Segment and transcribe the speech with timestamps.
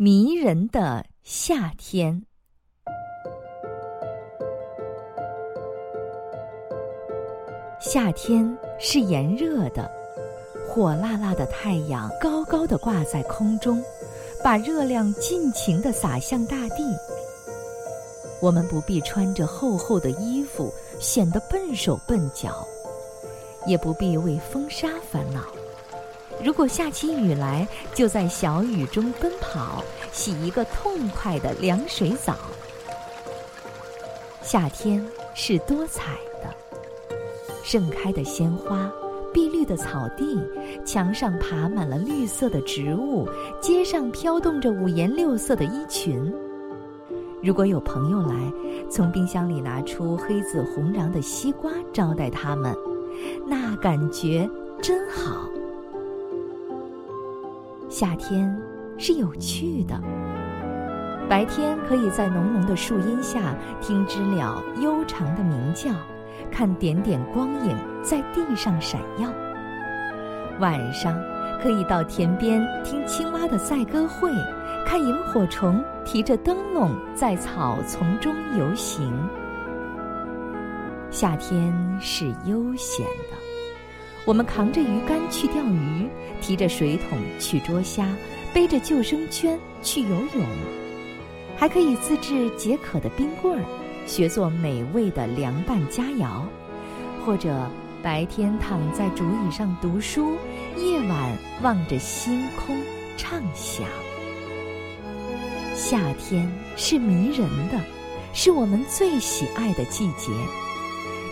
[0.00, 2.22] 迷人的夏天，
[7.80, 9.90] 夏天是炎热的，
[10.68, 13.82] 火辣辣的太阳高高的挂在空中，
[14.44, 16.84] 把热量尽情的洒向大地。
[18.40, 22.64] 我们不必穿着厚厚的衣服，显得笨手笨脚，
[23.66, 25.57] 也不必为风沙烦恼。
[26.44, 29.82] 如果下起雨来，就在小雨中奔跑，
[30.12, 32.36] 洗一个痛快的凉水澡。
[34.40, 35.04] 夏天
[35.34, 36.54] 是多彩的，
[37.62, 38.90] 盛开的鲜花，
[39.34, 40.40] 碧绿的草地，
[40.86, 43.28] 墙上爬满了绿色的植物，
[43.60, 46.32] 街上飘动着五颜六色的衣裙。
[47.42, 48.34] 如果有朋友来，
[48.88, 52.74] 从冰箱里拿出黑紫红瓤的西瓜招待他们，
[53.46, 54.48] 那感觉
[54.80, 55.48] 真好。
[57.98, 58.56] 夏天
[58.96, 60.00] 是有趣的。
[61.28, 65.90] 白天可以在浓浓的树荫下听知了悠长的鸣叫，
[66.48, 69.28] 看点点光影在地上闪耀；
[70.60, 71.12] 晚上
[71.60, 74.30] 可以到田边听青蛙的赛歌会，
[74.86, 79.12] 看萤火虫提着灯笼在草丛中游行。
[81.10, 83.47] 夏天是悠闲的。
[84.28, 86.06] 我们扛着鱼竿去钓鱼，
[86.38, 88.06] 提着水桶去捉虾，
[88.52, 90.46] 背着救生圈去游泳，
[91.56, 93.64] 还可以自制解渴的冰棍儿，
[94.06, 96.42] 学做美味的凉拌佳肴，
[97.24, 97.70] 或者
[98.02, 100.36] 白天躺在竹椅上读书，
[100.76, 102.76] 夜晚望着星空
[103.16, 103.86] 畅想。
[105.74, 107.80] 夏天是迷人的，
[108.34, 110.30] 是我们最喜爱的季节，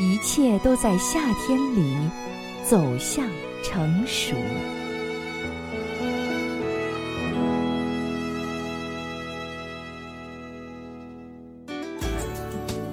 [0.00, 1.94] 一切都在夏天里。
[2.70, 3.28] 走向
[3.64, 4.36] 成熟。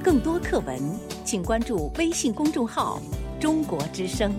[0.03, 0.81] 更多课文，
[1.23, 2.99] 请关注微信公众号
[3.39, 4.33] “中国之声”。